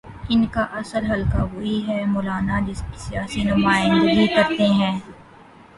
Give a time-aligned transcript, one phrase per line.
[0.29, 4.99] ان کا اصل حلقہ وہی ہے، مولانا جس کی سیاسی نمائندگی کرتے ہیں۔